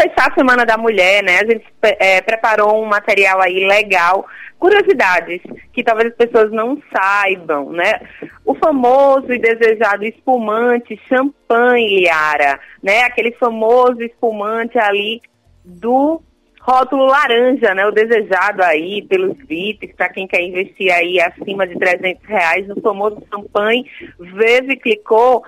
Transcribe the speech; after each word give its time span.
fechar 0.00 0.30
a 0.30 0.34
Semana 0.34 0.64
da 0.64 0.78
Mulher, 0.78 1.22
né, 1.22 1.40
a 1.40 1.44
gente 1.44 1.64
é, 1.82 2.20
preparou 2.22 2.82
um 2.82 2.86
material 2.86 3.40
aí 3.40 3.66
legal, 3.66 4.26
curiosidades 4.58 5.42
que 5.72 5.84
talvez 5.84 6.08
as 6.08 6.16
pessoas 6.16 6.50
não 6.50 6.80
saibam, 6.94 7.70
né? 7.70 8.00
O 8.44 8.54
famoso 8.54 9.32
e 9.32 9.38
desejado 9.38 10.04
espumante 10.04 11.00
champanhe, 11.08 12.04
Yara, 12.04 12.60
né? 12.82 13.02
Aquele 13.02 13.32
famoso 13.32 14.02
espumante 14.02 14.78
ali 14.78 15.20
do 15.64 16.20
rótulo 16.60 17.06
laranja, 17.06 17.74
né? 17.74 17.86
O 17.86 17.90
desejado 17.90 18.62
aí 18.62 19.02
pelos 19.02 19.36
VIPs, 19.46 19.94
para 19.96 20.10
quem 20.10 20.26
quer 20.26 20.42
investir 20.42 20.92
aí 20.92 21.18
acima 21.20 21.66
de 21.66 21.78
300 21.78 22.22
reais 22.26 22.68
no 22.68 22.80
famoso 22.80 23.22
champanhe 23.32 23.86
Veuve 24.18 24.76
Clicot. 24.76 25.42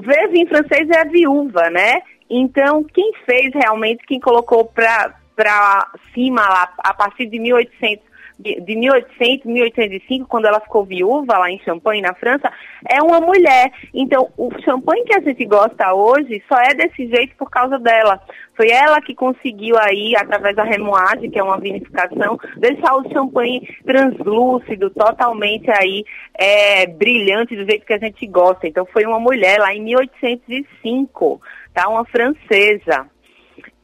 Veuve 0.00 0.38
em 0.38 0.46
francês 0.46 0.88
é 0.90 1.00
a 1.00 1.04
viúva, 1.04 1.70
né? 1.70 2.02
Então, 2.28 2.82
quem 2.84 3.12
fez 3.24 3.52
realmente, 3.54 4.04
quem 4.06 4.20
colocou 4.20 4.64
para 4.64 5.90
cima 6.12 6.42
lá, 6.42 6.72
a 6.78 6.94
partir 6.94 7.26
de 7.26 7.38
1800 7.38 8.15
de, 8.38 8.60
de 8.60 8.76
1800, 8.76 9.46
1805, 9.46 10.28
quando 10.28 10.46
ela 10.46 10.60
ficou 10.60 10.84
viúva 10.84 11.38
lá 11.38 11.50
em 11.50 11.58
Champagne, 11.60 12.02
na 12.02 12.14
França, 12.14 12.52
é 12.88 13.02
uma 13.02 13.20
mulher. 13.20 13.72
Então, 13.94 14.28
o 14.36 14.50
champanhe 14.62 15.04
que 15.04 15.14
a 15.14 15.20
gente 15.20 15.44
gosta 15.44 15.94
hoje 15.94 16.42
só 16.48 16.56
é 16.58 16.74
desse 16.74 17.06
jeito 17.08 17.34
por 17.36 17.50
causa 17.50 17.78
dela. 17.78 18.20
Foi 18.54 18.70
ela 18.70 19.00
que 19.00 19.14
conseguiu 19.14 19.76
aí, 19.78 20.14
através 20.16 20.56
da 20.56 20.64
remoagem, 20.64 21.30
que 21.30 21.38
é 21.38 21.42
uma 21.42 21.58
vinificação, 21.58 22.38
deixar 22.56 22.94
o 22.94 23.10
champanhe 23.10 23.66
translúcido, 23.84 24.90
totalmente 24.90 25.70
aí 25.70 26.04
é, 26.34 26.86
brilhante 26.86 27.56
do 27.56 27.64
jeito 27.64 27.86
que 27.86 27.92
a 27.92 27.98
gente 27.98 28.26
gosta. 28.26 28.66
Então, 28.66 28.86
foi 28.86 29.04
uma 29.04 29.20
mulher 29.20 29.58
lá 29.58 29.74
em 29.74 29.82
1805, 29.82 31.40
tá? 31.74 31.88
Uma 31.88 32.04
francesa. 32.04 33.10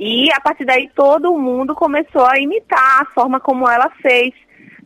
E 0.05 0.33
a 0.33 0.41
partir 0.41 0.65
daí 0.65 0.91
todo 0.97 1.38
mundo 1.38 1.77
começou 1.77 2.27
a 2.27 2.37
imitar 2.37 3.02
a 3.02 3.05
forma 3.15 3.38
como 3.38 3.70
ela 3.70 3.89
fez. 4.03 4.34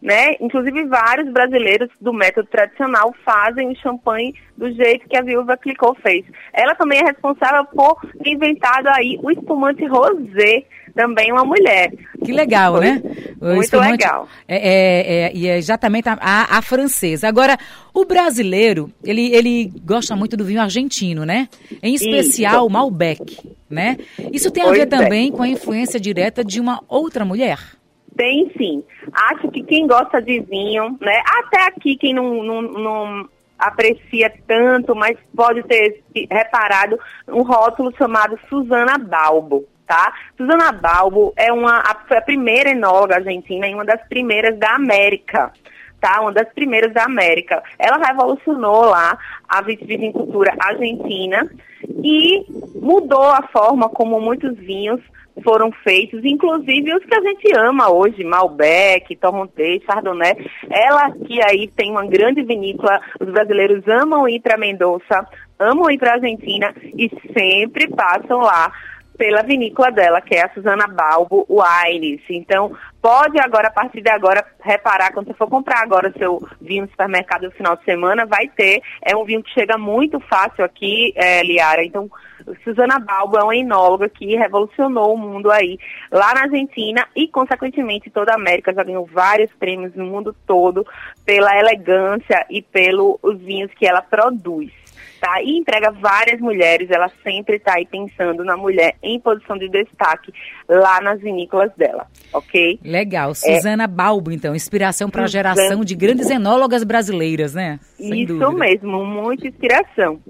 Né? 0.07 0.37
Inclusive 0.41 0.85
vários 0.85 1.33
brasileiros 1.33 1.89
do 2.01 2.13
método 2.13 2.47
tradicional 2.49 3.13
fazem 3.25 3.73
o 3.73 3.77
champanhe 3.77 4.33
do 4.57 4.73
jeito 4.73 5.09
que 5.09 5.17
a 5.17 5.21
viúva 5.21 5.57
Clicou 5.57 5.97
fez. 5.97 6.25
Ela 6.53 6.77
também 6.77 7.01
é 7.01 7.07
responsável 7.07 7.65
por 7.65 8.01
ter 8.23 8.31
inventado 8.31 8.87
aí 8.87 9.19
o 9.21 9.33
espumante 9.33 9.85
rosé, 9.85 10.63
também 10.95 11.33
uma 11.33 11.45
mulher. 11.45 11.93
Que 12.25 12.31
legal, 12.31 12.75
Foi 12.75 12.83
né? 12.83 13.03
O 13.41 13.55
muito 13.57 13.81
legal. 13.81 14.29
É, 14.47 14.57
é, 14.57 15.25
é, 15.25 15.33
e 15.35 15.49
é 15.49 15.59
exatamente 15.59 16.09
a, 16.09 16.17
a, 16.21 16.59
a, 16.59 16.63
francesa. 16.63 17.27
Agora, 17.27 17.59
o 17.93 18.05
brasileiro, 18.05 18.89
ele, 19.03 19.35
ele 19.35 19.73
gosta 19.85 20.15
muito 20.15 20.37
do 20.37 20.45
vinho 20.45 20.61
argentino, 20.61 21.25
né? 21.25 21.49
Em 21.83 21.95
especial 21.95 22.65
o 22.65 22.71
Malbec, 22.71 23.41
né? 23.69 23.97
Isso 24.33 24.53
tem 24.53 24.63
a 24.63 24.67
pois 24.67 24.79
ver 24.79 24.85
é. 24.85 24.87
também 24.87 25.33
com 25.33 25.43
a 25.43 25.49
influência 25.49 25.99
direta 25.99 26.45
de 26.45 26.61
uma 26.61 26.81
outra 26.89 27.25
mulher? 27.25 27.59
Tem 28.17 28.51
sim. 28.57 28.83
Acho 29.13 29.51
que 29.51 29.63
quem 29.63 29.87
gosta 29.87 30.21
de 30.23 30.41
vinho, 30.41 30.97
né? 31.01 31.23
Até 31.39 31.67
aqui 31.67 31.97
quem 31.97 32.15
não, 32.15 32.43
não, 32.43 32.63
não 32.63 33.29
aprecia 33.59 34.33
tanto, 34.47 34.95
mas 34.95 35.19
pode 35.35 35.63
ter 35.65 36.03
reparado 36.31 36.99
um 37.29 37.43
rótulo 37.43 37.93
chamado 37.97 38.39
Susana 38.49 38.99
Balbo 38.99 39.67
tá? 39.87 40.13
Susana 40.37 40.73
Balbo 40.73 41.33
é 41.37 41.53
uma, 41.53 41.79
a, 41.79 41.91
a 41.91 42.21
primeira 42.21 42.71
enóloga 42.71 43.17
argentina 43.17 43.69
e 43.69 43.75
uma 43.75 43.85
das 43.85 44.03
primeiras 44.09 44.59
da 44.59 44.75
América. 44.75 45.53
Tá, 45.99 46.21
uma 46.21 46.33
das 46.33 46.49
primeiras 46.53 46.93
da 46.93 47.05
América. 47.05 47.63
Ela 47.79 47.97
revolucionou 47.97 48.85
lá 48.85 49.19
a 49.49 49.63
vitivinicultura 49.63 50.55
argentina 50.59 51.51
e 52.05 52.45
mudou 52.81 53.25
a 53.25 53.43
forma 53.49 53.89
como 53.89 54.21
muitos 54.21 54.57
vinhos 54.57 55.01
foram 55.43 55.71
feitos, 55.85 56.25
inclusive 56.25 56.95
os 56.95 57.05
que 57.05 57.15
a 57.15 57.21
gente 57.21 57.57
ama 57.57 57.91
hoje, 57.91 58.25
Malbec, 58.25 59.15
Torrontés, 59.17 59.83
Chardonnay. 59.85 60.35
Ela 60.71 61.11
que 61.13 61.43
aí 61.45 61.69
tem 61.69 61.91
uma 61.91 62.07
grande 62.07 62.43
vinícola, 62.43 63.01
os 63.21 63.31
brasileiros 63.31 63.87
amam 63.87 64.29
ir 64.29 64.41
para 64.41 64.57
Mendoza, 64.57 65.27
amam 65.59 65.91
ir 65.91 65.99
para 65.99 66.15
Argentina 66.15 66.75
e 66.83 67.11
sempre 67.37 67.89
passam 67.89 68.39
lá 68.39 68.73
pela 69.17 69.43
vinícola 69.43 69.91
dela, 69.91 70.21
que 70.21 70.35
é 70.35 70.45
a 70.45 70.53
Susana 70.53 70.87
Balbo 70.87 71.47
Wines. 71.49 72.21
Então, 72.29 72.77
pode 73.01 73.39
agora, 73.41 73.69
a 73.69 73.73
partir 73.73 74.03
de 74.03 74.11
agora, 74.11 74.45
reparar, 74.61 75.13
quando 75.13 75.29
você 75.29 75.35
for 75.35 75.49
comprar 75.49 75.83
agora 75.83 76.13
seu 76.19 76.47
vinho 76.61 76.83
no 76.83 76.91
supermercado 76.91 77.45
no 77.45 77.51
final 77.51 77.77
de 77.77 77.85
semana, 77.85 78.27
vai 78.27 78.49
ter. 78.49 78.83
É 79.03 79.17
um 79.17 79.25
vinho 79.25 79.43
que 79.43 79.53
chega 79.53 79.79
muito 79.79 80.21
fácil 80.21 80.65
aqui, 80.65 81.13
é, 81.17 81.43
Liara. 81.43 81.85
Então, 81.85 82.11
Susana 82.65 82.99
Balbo 82.99 83.39
é 83.39 83.43
uma 83.43 83.57
enóloga 83.57 84.09
que 84.09 84.37
revolucionou 84.37 85.15
o 85.15 85.19
mundo 85.19 85.51
aí, 85.51 85.79
lá 86.11 86.35
na 86.35 86.43
Argentina 86.43 87.07
e, 87.15 87.29
consequentemente, 87.29 88.11
toda 88.11 88.33
a 88.33 88.37
América. 88.37 88.75
Já 88.75 88.83
ganhou 88.83 89.07
vários 89.07 89.51
prêmios 89.55 89.95
no 89.95 90.07
mundo 90.07 90.35
todo 90.47 90.87
pela 91.25 91.59
elegância 91.59 92.47
e 92.51 92.63
pelos 92.63 93.39
vinhos 93.41 93.73
que 93.75 93.87
ela 93.87 94.03
produz 94.03 94.73
tá? 95.21 95.43
E 95.43 95.59
emprega 95.59 95.91
várias 95.91 96.41
mulheres, 96.41 96.91
ela 96.91 97.11
sempre 97.23 97.57
está 97.57 97.75
aí 97.75 97.87
pensando 97.87 98.45
na 98.45 98.57
mulher 98.57 98.95
em 99.03 99.19
posição 99.19 99.57
de 99.57 99.69
destaque 99.69 100.33
lá 100.69 101.01
nas 101.01 101.21
vinícolas 101.21 101.73
dela, 101.77 102.07
ok? 102.33 102.79
Legal. 102.85 103.35
Suzana 103.35 103.85
é, 103.85 103.87
Balbo, 103.87 104.31
então, 104.31 104.55
inspiração 104.55 105.11
para 105.11 105.25
a 105.25 105.27
geração 105.27 105.85
de 105.85 105.95
grandes 105.95 106.31
enólogas 106.31 106.85
brasileiras, 106.85 107.55
né? 107.55 107.81
Sem 107.97 108.23
Isso 108.23 108.35
dúvida. 108.35 108.53
mesmo, 108.53 109.05
muita 109.05 109.49
inspiração. 109.49 110.21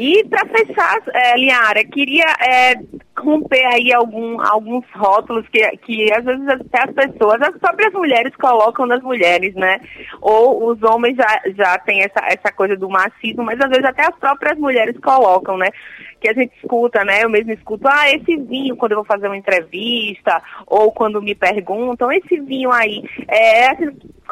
E 0.00 0.24
para 0.28 0.46
fechar, 0.46 1.02
é, 1.12 1.36
Liara, 1.36 1.84
queria 1.84 2.24
é, 2.40 2.74
romper 3.18 3.66
aí 3.66 3.92
algum, 3.92 4.40
alguns 4.40 4.84
rótulos 4.94 5.44
que, 5.48 5.58
que 5.78 6.12
às 6.12 6.24
vezes 6.24 6.46
até 6.46 6.84
as 6.84 6.92
pessoas, 6.92 7.42
as 7.42 7.58
próprias 7.58 7.92
mulheres 7.92 8.32
colocam 8.36 8.86
nas 8.86 9.02
mulheres, 9.02 9.52
né? 9.56 9.80
Ou 10.20 10.68
os 10.68 10.80
homens 10.84 11.16
já, 11.16 11.40
já 11.56 11.78
têm 11.80 12.02
essa, 12.02 12.20
essa 12.28 12.52
coisa 12.52 12.76
do 12.76 12.88
machismo, 12.88 13.42
mas 13.42 13.60
às 13.60 13.68
vezes 13.68 13.84
até 13.84 14.06
as 14.06 14.14
próprias 14.20 14.56
mulheres 14.56 14.96
colocam, 15.00 15.58
né? 15.58 15.66
Que 16.20 16.28
a 16.28 16.32
gente 16.32 16.54
escuta, 16.62 17.04
né? 17.04 17.24
Eu 17.24 17.28
mesmo 17.28 17.50
escuto, 17.50 17.88
ah, 17.88 18.08
esse 18.08 18.36
vinho, 18.36 18.76
quando 18.76 18.92
eu 18.92 18.98
vou 18.98 19.04
fazer 19.04 19.26
uma 19.26 19.36
entrevista, 19.36 20.40
ou 20.64 20.92
quando 20.92 21.20
me 21.20 21.34
perguntam, 21.34 22.12
esse 22.12 22.38
vinho 22.38 22.70
aí, 22.70 23.02
é, 23.26 23.74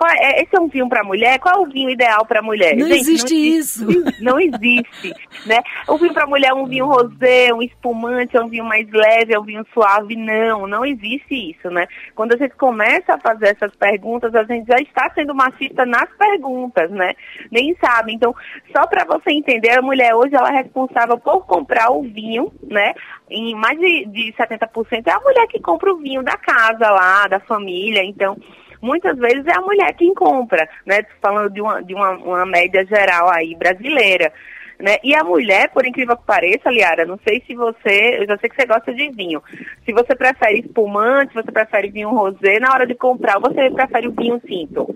é 0.04 0.42
esse 0.42 0.54
é 0.54 0.60
um 0.60 0.68
vinho 0.68 0.88
para 0.88 1.04
mulher? 1.04 1.38
Qual 1.38 1.54
é 1.54 1.58
o 1.58 1.70
vinho 1.70 1.88
ideal 1.88 2.26
para 2.26 2.42
mulher? 2.42 2.76
Não, 2.76 2.86
gente, 2.86 3.00
existe 3.00 3.34
não 3.34 3.40
isso. 3.40 3.86
Não 4.20 4.40
existe, 4.40 5.14
né? 5.46 5.58
O 5.88 5.96
vinho 5.96 6.12
para 6.12 6.26
mulher 6.26 6.48
é 6.48 6.54
um 6.54 6.66
vinho 6.66 6.86
rosé, 6.86 7.52
um 7.52 7.62
espumante, 7.62 8.36
é 8.36 8.40
um 8.40 8.48
vinho 8.48 8.64
mais 8.64 8.90
leve, 8.90 9.34
é 9.34 9.38
um 9.38 9.44
vinho 9.44 9.64
suave. 9.72 10.16
Não, 10.16 10.66
não 10.66 10.84
existe 10.84 11.50
isso, 11.50 11.70
né? 11.70 11.86
Quando 12.14 12.34
a 12.34 12.36
gente 12.36 12.54
começa 12.56 13.14
a 13.14 13.20
fazer 13.20 13.48
essas 13.48 13.74
perguntas, 13.76 14.34
a 14.34 14.44
gente 14.44 14.66
já 14.66 14.76
está 14.78 15.10
sendo 15.14 15.34
machista 15.34 15.86
nas 15.86 16.08
perguntas, 16.16 16.90
né? 16.90 17.14
Nem 17.50 17.76
sabe. 17.76 18.12
Então, 18.12 18.34
só 18.74 18.86
para 18.86 19.04
você 19.04 19.32
entender, 19.32 19.78
a 19.78 19.82
mulher 19.82 20.14
hoje 20.14 20.34
ela 20.34 20.50
é 20.50 20.62
responsável 20.62 21.18
por 21.18 21.46
comprar 21.46 21.90
o 21.90 22.02
vinho, 22.02 22.52
né? 22.62 22.94
Em 23.30 23.54
mais 23.54 23.78
de, 23.78 24.06
de 24.06 24.32
70% 24.32 25.06
é 25.06 25.12
a 25.12 25.20
mulher 25.20 25.46
que 25.46 25.60
compra 25.60 25.92
o 25.92 25.98
vinho 25.98 26.22
da 26.22 26.36
casa 26.36 26.90
lá, 26.90 27.26
da 27.28 27.40
família. 27.40 28.02
Então, 28.04 28.36
muitas 28.86 29.18
vezes 29.18 29.44
é 29.46 29.52
a 29.52 29.60
mulher 29.60 29.92
quem 29.94 30.14
compra, 30.14 30.68
né? 30.86 31.00
Falando 31.20 31.50
de 31.50 31.60
uma, 31.60 31.82
de 31.82 31.92
uma, 31.92 32.12
uma 32.12 32.46
média 32.46 32.84
geral 32.86 33.28
aí 33.28 33.54
brasileira. 33.54 34.32
Né? 34.78 34.96
E 35.02 35.14
a 35.14 35.24
mulher, 35.24 35.70
por 35.70 35.86
incrível 35.86 36.16
que 36.16 36.26
pareça, 36.26 36.70
Liara, 36.70 37.06
não 37.06 37.18
sei 37.26 37.42
se 37.46 37.54
você, 37.54 38.18
eu 38.20 38.26
já 38.26 38.36
sei 38.38 38.50
que 38.50 38.56
você 38.56 38.66
gosta 38.66 38.92
de 38.92 39.08
vinho. 39.10 39.42
Se 39.84 39.92
você 39.92 40.14
prefere 40.14 40.60
espumante, 40.60 41.32
se 41.32 41.42
você 41.42 41.50
prefere 41.50 41.90
vinho 41.90 42.10
rosé, 42.10 42.60
na 42.60 42.72
hora 42.72 42.86
de 42.86 42.94
comprar, 42.94 43.40
você 43.40 43.70
prefere 43.70 44.06
o 44.06 44.12
vinho 44.12 44.38
tinto? 44.38 44.94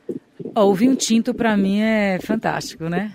Oh, 0.55 0.67
o 0.67 0.75
vinho 0.75 0.95
tinto 0.97 1.33
para 1.33 1.57
mim 1.57 1.81
é 1.81 2.19
fantástico, 2.21 2.85
né? 2.91 3.13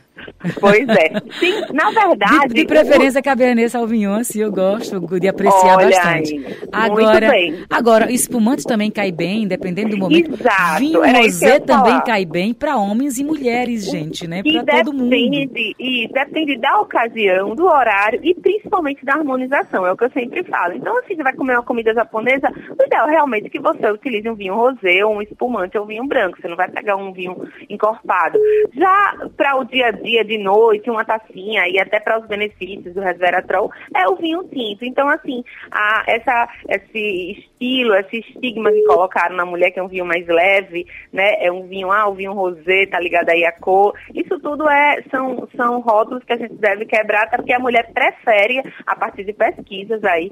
Pois 0.59 0.87
é. 0.89 1.11
Sim, 1.39 1.73
na 1.73 1.91
verdade. 1.91 2.49
De, 2.49 2.53
de 2.55 2.65
preferência, 2.65 3.19
o... 3.19 3.23
Cabernet 3.23 3.69
Sauvignon, 3.69 4.15
assim, 4.15 4.41
eu 4.41 4.51
gosto 4.51 4.99
de 5.19 5.27
apreciar 5.27 5.77
Olha 5.77 5.89
bastante. 5.89 6.35
Aí, 6.71 6.89
agora, 6.89 7.31
agora, 7.69 8.11
espumante 8.11 8.63
também 8.63 8.91
cai 8.91 9.11
bem, 9.11 9.47
dependendo 9.47 9.91
do 9.91 9.97
momento. 9.97 10.33
Exato. 10.33 10.79
Vinho 10.79 11.01
rosé 11.01 11.59
também 11.59 11.99
cai 12.01 12.25
bem 12.25 12.53
para 12.53 12.77
homens 12.77 13.17
e 13.17 13.23
mulheres, 13.23 13.85
gente, 13.85 14.27
né? 14.27 14.41
Para 14.43 14.83
todo 14.83 14.93
mundo. 14.93 15.13
E 15.15 16.07
depende 16.11 16.57
da 16.57 16.79
ocasião, 16.79 17.55
do 17.55 17.65
horário 17.65 18.19
e 18.23 18.33
principalmente 18.33 19.03
da 19.03 19.13
harmonização, 19.13 19.85
é 19.85 19.91
o 19.91 19.97
que 19.97 20.05
eu 20.05 20.11
sempre 20.11 20.43
falo. 20.43 20.73
Então, 20.73 20.97
assim, 20.99 21.15
você 21.15 21.23
vai 21.23 21.33
comer 21.33 21.53
uma 21.53 21.63
comida 21.63 21.93
japonesa, 21.93 22.51
o 22.77 22.83
ideal 22.83 23.07
é 23.07 23.11
realmente 23.11 23.49
que 23.49 23.59
você 23.59 23.89
utilize 23.89 24.29
um 24.29 24.35
vinho 24.35 24.55
rosé, 24.55 25.03
ou 25.03 25.15
um 25.15 25.21
espumante, 25.21 25.77
ou 25.77 25.83
um 25.83 25.87
vinho 25.87 26.07
branco. 26.07 26.39
Você 26.39 26.47
não 26.47 26.55
vai 26.55 26.69
pegar 26.69 26.95
um 26.95 27.11
vinho 27.11 27.35
encorpado. 27.69 28.39
Já 28.73 29.15
para 29.35 29.57
o 29.57 29.63
dia 29.65 29.87
a 29.87 29.91
dia, 29.91 30.14
dia, 30.15 30.23
de 30.23 30.37
noite, 30.37 30.89
uma 30.89 31.03
tacinha, 31.03 31.67
e 31.67 31.79
até 31.79 31.99
para 31.99 32.19
os 32.19 32.27
benefícios 32.27 32.93
do 32.93 33.01
resveratrol, 33.01 33.71
é 33.93 34.07
o 34.07 34.15
vinho 34.15 34.43
tinto. 34.45 34.85
Então, 34.85 35.09
assim, 35.09 35.43
a, 35.71 36.03
essa, 36.07 36.47
esse 36.69 37.31
estilo, 37.31 37.95
esse 37.95 38.19
estigma 38.19 38.71
que 38.71 38.83
colocaram 38.83 39.35
na 39.35 39.45
mulher, 39.45 39.71
que 39.71 39.79
é 39.79 39.83
um 39.83 39.87
vinho 39.87 40.05
mais 40.05 40.25
leve, 40.27 40.85
né? 41.11 41.33
É 41.39 41.51
um 41.51 41.67
vinho, 41.67 41.91
ah, 41.91 42.07
o 42.07 42.13
vinho 42.13 42.33
rosé, 42.33 42.85
tá 42.85 42.99
ligado 42.99 43.29
aí 43.29 43.43
a 43.45 43.51
cor. 43.51 43.93
Isso 44.13 44.39
tudo 44.39 44.69
é, 44.69 45.03
são, 45.11 45.47
são 45.55 45.81
rótulos 45.81 46.23
que 46.23 46.33
a 46.33 46.37
gente 46.37 46.55
deve 46.55 46.85
quebrar, 46.85 47.23
até 47.23 47.37
porque 47.37 47.53
a 47.53 47.59
mulher 47.59 47.91
prefere, 47.93 48.61
a 48.85 48.95
partir 48.95 49.25
de 49.25 49.33
pesquisas 49.33 50.03
aí, 50.03 50.31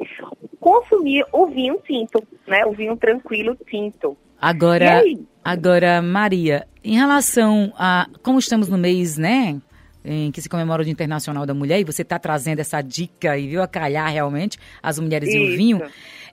consumir 0.60 1.26
o 1.32 1.48
vinho 1.48 1.80
tinto, 1.86 2.24
né? 2.48 2.66
O 2.66 2.72
vinho 2.72 2.96
tranquilo 2.96 3.58
tinto. 3.70 4.16
Agora, 4.40 5.02
agora, 5.44 6.02
Maria, 6.02 6.68
em 6.84 6.96
relação 6.98 7.72
a 7.78 8.08
como 8.22 8.40
estamos 8.40 8.68
no 8.68 8.78
mês, 8.78 9.18
né? 9.18 9.62
Em 10.06 10.32
que 10.32 10.42
se 10.42 10.50
comemora 10.50 10.82
o 10.82 10.86
Dia 10.86 10.92
Internacional 10.92 11.46
da 11.46 11.54
Mulher, 11.54 11.80
e 11.80 11.84
você 11.84 12.02
está 12.02 12.20
trazendo 12.20 12.60
essa 12.60 12.82
dica 12.82 13.38
e 13.38 13.48
viu 13.48 13.62
a 13.62 13.68
calhar 13.68 14.12
realmente 14.12 14.58
as 14.82 15.00
mulheres 15.00 15.30
Isso. 15.30 15.38
e 15.38 15.54
o 15.54 15.58
vinho. 15.58 15.82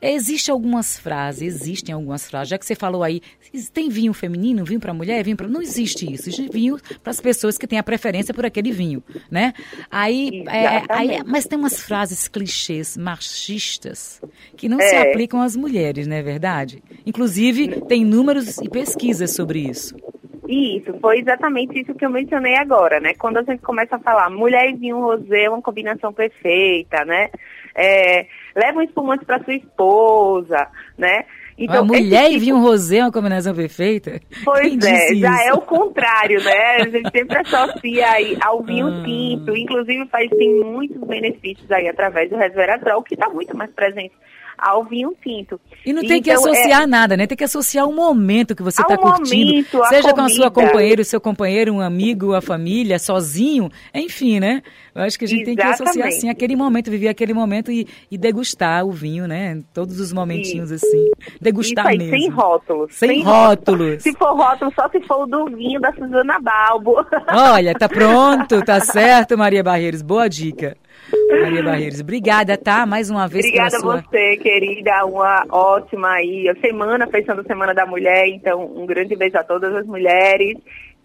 Existem 0.02 0.50
algumas 0.50 0.98
frases, 0.98 1.42
existem 1.42 1.94
algumas 1.94 2.28
frases, 2.28 2.48
já 2.48 2.58
que 2.58 2.64
você 2.64 2.74
falou 2.74 3.04
aí, 3.04 3.20
tem 3.72 3.90
vinho 3.90 4.14
feminino, 4.14 4.64
vinho 4.64 4.80
para 4.80 4.94
mulher, 4.94 5.22
vinho 5.22 5.36
para. 5.36 5.46
Não 5.46 5.60
existe 5.60 6.10
isso. 6.10 6.30
Existe 6.30 6.48
vinho 6.50 6.78
para 7.02 7.10
as 7.10 7.20
pessoas 7.20 7.58
que 7.58 7.66
têm 7.66 7.78
a 7.78 7.82
preferência 7.82 8.32
por 8.32 8.46
aquele 8.46 8.72
vinho, 8.72 9.02
né? 9.30 9.52
Aí, 9.90 10.42
é, 10.48 10.82
aí, 10.88 11.22
mas 11.26 11.46
tem 11.46 11.58
umas 11.58 11.80
frases 11.80 12.28
clichês, 12.28 12.96
machistas, 12.96 14.22
que 14.56 14.68
não 14.68 14.80
é. 14.80 14.88
se 14.88 14.96
aplicam 14.96 15.42
às 15.42 15.54
mulheres, 15.54 16.06
não 16.06 16.16
é 16.16 16.22
verdade? 16.22 16.82
Inclusive, 17.04 17.82
tem 17.82 18.02
números 18.04 18.56
e 18.58 18.68
pesquisas 18.70 19.32
sobre 19.34 19.60
isso. 19.60 19.94
Isso, 20.50 20.98
foi 21.00 21.20
exatamente 21.20 21.80
isso 21.80 21.94
que 21.94 22.04
eu 22.04 22.10
mencionei 22.10 22.56
agora, 22.56 22.98
né? 22.98 23.14
Quando 23.14 23.36
a 23.36 23.42
gente 23.44 23.62
começa 23.62 23.94
a 23.94 24.00
falar 24.00 24.28
mulher 24.30 24.68
e 24.68 24.74
vinho 24.74 24.98
rosé 24.98 25.44
é 25.44 25.48
uma 25.48 25.62
combinação 25.62 26.12
perfeita, 26.12 27.04
né? 27.04 27.30
É, 27.72 28.26
leva 28.56 28.80
um 28.80 28.82
espumante 28.82 29.24
para 29.24 29.44
sua 29.44 29.54
esposa, 29.54 30.66
né? 30.98 31.24
Então, 31.56 31.82
a 31.82 31.84
mulher 31.84 32.24
tipo... 32.24 32.34
e 32.34 32.38
vinho 32.38 32.58
rosé 32.58 32.96
é 32.96 33.04
uma 33.04 33.12
combinação 33.12 33.54
perfeita? 33.54 34.20
Pois 34.44 34.76
Quem 34.76 34.92
é, 34.92 35.14
já 35.14 35.44
é 35.44 35.52
o 35.52 35.60
contrário, 35.60 36.42
né? 36.42 36.76
A 36.80 36.88
gente 36.88 37.10
sempre 37.12 37.38
associa 37.38 38.10
aí 38.10 38.36
ao 38.40 38.60
vinho 38.60 38.88
ah. 38.88 39.04
tinto, 39.04 39.54
inclusive 39.56 40.04
faz 40.08 40.28
tem 40.30 40.64
muitos 40.64 41.00
benefícios 41.06 41.70
aí 41.70 41.86
através 41.86 42.28
do 42.28 42.36
resveratrol, 42.36 43.04
que 43.04 43.14
está 43.14 43.28
muito 43.28 43.56
mais 43.56 43.70
presente 43.70 44.14
ao 44.56 44.84
vinho 44.84 45.14
tinto. 45.22 45.60
E 45.84 45.92
não 45.92 46.02
tem 46.02 46.18
então, 46.18 46.22
que 46.22 46.30
associar 46.30 46.82
é... 46.82 46.86
nada, 46.86 47.16
né? 47.16 47.26
Tem 47.26 47.36
que 47.36 47.44
associar 47.44 47.88
o 47.88 47.92
momento 47.92 48.54
que 48.54 48.62
você 48.62 48.82
está 48.82 48.96
curtindo. 48.96 49.52
Momento, 49.52 49.84
seja 49.88 50.12
com 50.12 50.20
a 50.20 50.28
sua 50.28 50.50
companheira, 50.50 51.02
o 51.02 51.04
seu 51.04 51.20
companheiro, 51.20 51.72
um 51.72 51.80
amigo, 51.80 52.34
a 52.34 52.40
família, 52.40 52.98
sozinho, 52.98 53.70
enfim, 53.94 54.40
né? 54.40 54.62
Eu 54.94 55.02
acho 55.02 55.18
que 55.18 55.24
a 55.24 55.28
gente 55.28 55.42
Exatamente. 55.42 55.56
tem 55.56 55.76
que 55.76 55.82
associar 55.82 56.08
assim 56.08 56.28
aquele 56.28 56.56
momento, 56.56 56.90
viver 56.90 57.08
aquele 57.08 57.32
momento 57.32 57.70
e, 57.70 57.86
e 58.10 58.18
degustar 58.18 58.84
o 58.84 58.90
vinho, 58.90 59.26
né? 59.26 59.62
Todos 59.72 60.00
os 60.00 60.12
momentinhos 60.12 60.70
Isso. 60.70 60.84
assim. 60.84 61.10
Degustar 61.40 61.86
aí, 61.86 61.98
mesmo. 61.98 62.16
Sem 62.16 62.28
rótulos. 62.28 62.94
Sem, 62.94 63.08
sem 63.08 63.22
rótulos. 63.22 63.80
rótulos. 63.80 64.02
Se 64.02 64.12
for 64.14 64.36
rótulo, 64.36 64.72
só 64.74 64.88
se 64.88 65.00
for 65.06 65.22
o 65.22 65.26
do 65.26 65.44
vinho 65.56 65.80
da 65.80 65.92
Suzana 65.92 66.38
Balbo. 66.40 66.96
Olha, 67.32 67.74
tá 67.74 67.88
pronto, 67.88 68.62
tá 68.64 68.80
certo, 68.80 69.38
Maria 69.38 69.62
Barreiros. 69.62 70.02
Boa 70.02 70.28
dica. 70.28 70.76
Maria 71.42 71.62
Barreiros, 71.62 72.00
obrigada, 72.00 72.56
tá? 72.56 72.84
Mais 72.86 73.10
uma 73.10 73.26
vez 73.26 73.44
Obrigada 73.44 73.76
a 73.76 73.80
sua... 73.80 74.00
você, 74.00 74.36
querida. 74.36 75.04
Uma 75.04 75.44
ótima 75.50 76.12
aí 76.12 76.52
semana, 76.60 77.06
fechando 77.06 77.40
a 77.40 77.44
Semana 77.44 77.74
da 77.74 77.86
Mulher. 77.86 78.28
Então, 78.28 78.64
um 78.64 78.86
grande 78.86 79.16
beijo 79.16 79.36
a 79.36 79.44
todas 79.44 79.74
as 79.74 79.86
mulheres. 79.86 80.56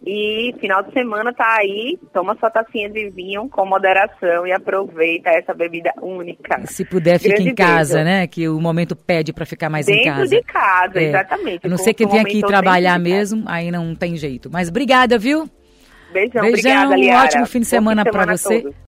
E 0.06 0.54
final 0.60 0.84
de 0.84 0.92
semana 0.92 1.34
tá 1.34 1.58
aí, 1.60 1.98
toma 2.14 2.38
sua 2.40 2.52
tacinha 2.52 2.88
de 2.90 3.10
vinho 3.10 3.50
com 3.50 3.66
moderação 3.66 4.46
e 4.46 4.52
aproveita 4.52 5.32
essa 5.32 5.52
bebida 5.52 5.92
única. 6.00 6.62
Se 6.68 6.86
puder, 6.86 7.18
fique 7.18 7.42
em 7.42 7.56
casa, 7.56 7.96
beijo. 7.96 8.10
né? 8.10 8.28
Que 8.28 8.48
o 8.48 8.60
momento 8.60 8.96
pede 8.96 9.34
para 9.34 9.48
ficar 9.48 9.68
mais 9.68 9.88
dentro 9.88 10.02
em 10.02 10.06
casa. 10.06 10.28
Dentro 10.28 10.38
de 10.38 10.54
casa, 10.54 11.00
é. 11.00 11.04
exatamente. 11.06 11.66
A 11.66 11.70
não 11.70 11.78
ser 11.78 11.96
que 11.96 12.06
tenha 12.06 12.24
que 12.24 12.40
trabalhar 12.42 13.00
mesmo, 13.00 13.46
aí 13.48 13.72
não 13.72 13.96
tem 13.96 14.16
jeito. 14.16 14.48
Mas 14.52 14.70
obrigada, 14.70 15.18
viu? 15.18 15.50
Beijão, 16.14 16.44
Beijão 16.44 16.86
obrigada, 16.86 16.96
um 16.96 17.26
ótimo 17.26 17.46
fim 17.48 17.60
de 17.62 17.66
semana, 17.66 18.04
semana 18.04 18.26
para 18.26 18.38
você. 18.38 18.64